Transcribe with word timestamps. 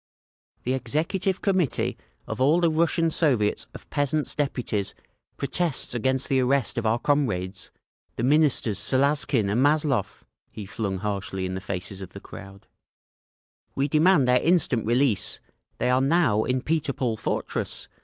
"The 0.63 0.73
Executive 0.73 1.43
Committee 1.43 1.95
of 2.25 2.39
the 2.39 2.43
All 2.43 2.59
Russian 2.61 3.11
Soviets 3.11 3.67
of 3.75 3.87
Peasants' 3.91 4.33
Deputies 4.33 4.95
protests 5.37 5.93
against 5.93 6.27
the 6.27 6.39
arrest 6.39 6.79
of 6.79 6.87
our 6.87 6.97
comrades, 6.97 7.71
the 8.15 8.23
Ministers 8.23 8.79
Salazkin 8.79 9.47
and 9.47 9.61
Mazlov!" 9.61 10.23
he 10.51 10.65
flung 10.65 10.97
harshly 10.97 11.45
in 11.45 11.53
the 11.53 11.61
faces 11.61 12.01
of 12.01 12.13
the 12.13 12.19
crowd, 12.19 12.65
"We 13.75 13.87
demand 13.87 14.27
their 14.27 14.41
instant 14.41 14.87
release! 14.87 15.39
They 15.77 15.91
are 15.91 16.01
now 16.01 16.45
in 16.45 16.63
Peter 16.63 16.93
Paul 16.93 17.15
fortress. 17.15 17.87